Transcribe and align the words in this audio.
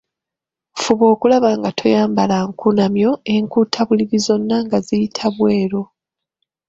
Fuba 0.81 1.05
okulaba 1.13 1.49
nga 1.59 1.69
toyambala 1.77 2.37
nkunamyo, 2.49 3.11
enkuutabuliri 3.33 4.17
zonna 4.25 4.57
nga 4.65 4.77
ziyita 4.85 5.25
bweru. 5.35 5.81